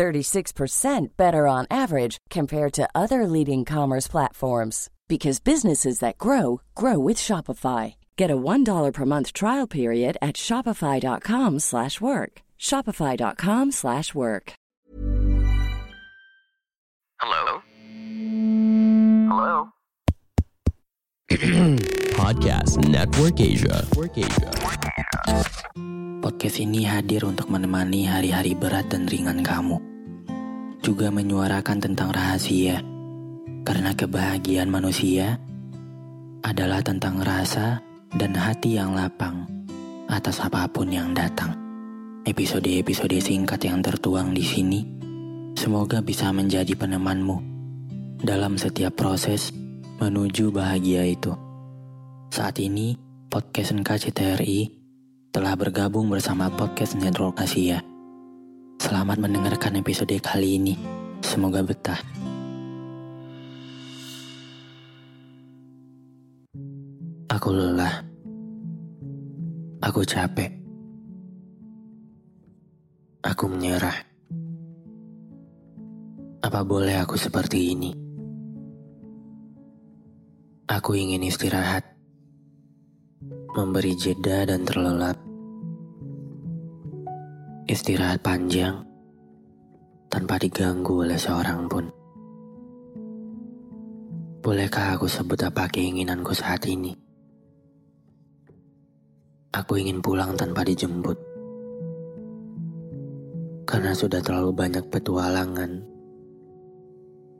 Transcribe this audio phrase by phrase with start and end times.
[0.00, 6.98] 36% better on average compared to other leading commerce platforms because businesses that grow grow
[6.98, 7.96] with Shopify.
[8.16, 12.32] Get a $1 per month trial period at shopify.com/work.
[12.56, 14.46] shopify.com/work.
[17.20, 17.60] Hello?
[19.28, 19.68] Hello?
[22.16, 23.84] Podcast Network Asia.
[23.84, 24.50] Network Asia.
[26.24, 29.89] Podcast ini hadir untuk menemani hari-hari berat dan ringan kamu.
[30.80, 32.80] Juga menyuarakan tentang rahasia.
[33.68, 35.36] Karena kebahagiaan manusia
[36.40, 37.84] adalah tentang rasa
[38.16, 39.44] dan hati yang lapang
[40.08, 41.52] atas apa pun yang datang.
[42.24, 44.80] Episode-episode singkat yang tertuang di sini
[45.54, 47.36] semoga bisa menjadi penemanmu
[48.20, 49.52] dalam setiap proses
[50.00, 51.36] menuju bahagia itu.
[52.32, 52.96] Saat ini,
[53.28, 54.72] podcast NKCTRI
[55.30, 57.84] telah bergabung bersama podcast Network Asia.
[58.80, 60.72] Selamat mendengarkan episode kali ini.
[61.20, 62.00] Semoga betah.
[67.28, 68.00] Aku lelah.
[69.84, 70.48] Aku capek.
[73.20, 74.00] Aku menyerah.
[76.40, 77.92] Apa boleh aku seperti ini?
[80.72, 81.84] Aku ingin istirahat,
[83.52, 85.29] memberi jeda dan terlelap.
[87.70, 88.82] Istirahat panjang
[90.10, 91.86] tanpa diganggu oleh seorang pun.
[94.42, 96.98] Bolehkah aku sebut apa keinginanku saat ini?
[99.54, 101.14] Aku ingin pulang tanpa dijemput.
[103.70, 105.70] Karena sudah terlalu banyak petualangan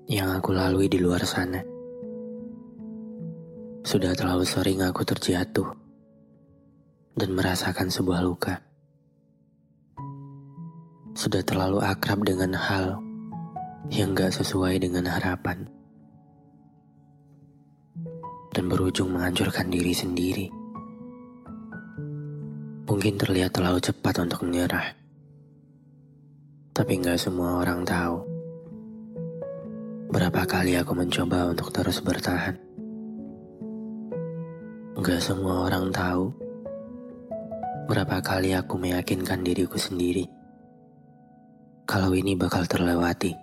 [0.06, 1.58] yang aku lalui di luar sana.
[3.82, 5.74] Sudah terlalu sering aku terjatuh
[7.18, 8.69] dan merasakan sebuah luka.
[11.10, 13.02] Sudah terlalu akrab dengan hal
[13.90, 15.66] yang gak sesuai dengan harapan.
[18.54, 20.46] Dan berujung menghancurkan diri sendiri.
[22.86, 24.94] Mungkin terlihat terlalu cepat untuk menyerah.
[26.70, 28.16] Tapi gak semua orang tahu.
[30.10, 32.54] Berapa kali aku mencoba untuk terus bertahan.
[34.98, 36.30] Gak semua orang tahu.
[37.90, 40.39] Berapa kali aku meyakinkan diriku sendiri.
[41.90, 43.34] Kalau ini bakal terlewati.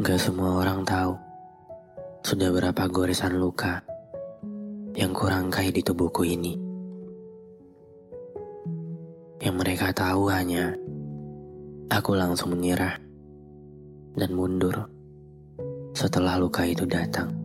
[0.00, 1.12] Gak semua orang tahu.
[2.24, 3.84] Sudah berapa goresan luka
[4.96, 6.56] yang kurangkai di tubuhku ini.
[9.44, 10.80] Yang mereka tahu hanya
[11.92, 12.96] aku langsung menyerah
[14.16, 14.88] dan mundur
[15.92, 17.36] setelah luka itu datang.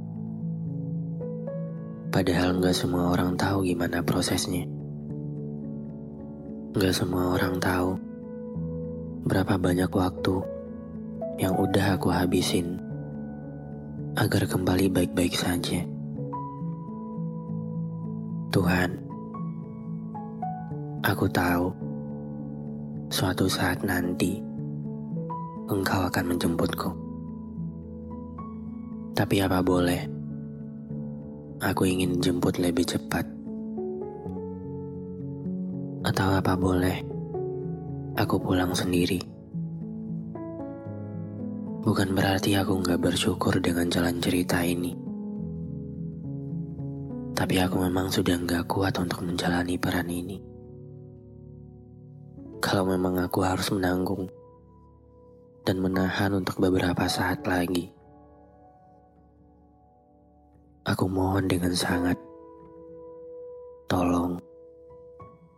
[2.15, 4.63] Padahal nggak semua orang tahu gimana prosesnya.
[6.71, 8.12] Nggak semua orang tahu
[9.23, 10.35] berapa banyak waktu
[11.39, 12.75] yang udah aku habisin
[14.19, 15.79] agar kembali baik-baik saja.
[18.51, 18.99] Tuhan,
[21.07, 21.71] aku tahu
[23.07, 24.43] suatu saat nanti
[25.71, 26.91] engkau akan menjemputku.
[29.15, 30.03] Tapi apa boleh,
[31.63, 33.23] aku ingin jemput lebih cepat.
[36.03, 37.12] Atau apa boleh,
[38.13, 39.17] aku pulang sendiri.
[41.83, 44.95] Bukan berarti aku nggak bersyukur dengan jalan cerita ini.
[47.33, 50.37] Tapi aku memang sudah nggak kuat untuk menjalani peran ini.
[52.63, 54.31] Kalau memang aku harus menanggung
[55.67, 57.91] dan menahan untuk beberapa saat lagi.
[60.87, 62.15] Aku mohon dengan sangat,
[63.91, 64.39] tolong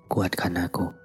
[0.10, 1.05] kuatkan aku.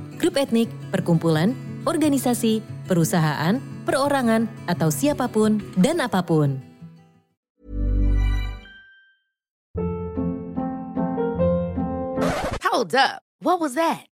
[0.21, 1.57] grup etnik, perkumpulan,
[1.89, 3.57] organisasi, perusahaan,
[3.89, 6.61] perorangan, atau siapa pun dan apa pun.
[12.69, 13.25] Hold up.
[13.41, 14.10] What was that?